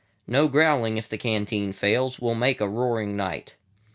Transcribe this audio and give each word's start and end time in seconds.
No 0.25 0.47
growling 0.47 0.97
if 0.97 1.07
the 1.07 1.17
canteen 1.19 1.73
fails:We 1.73 2.27
'll 2.27 2.33
make 2.33 2.59
a 2.59 2.67
roaring 2.67 3.15
night. 3.15 3.53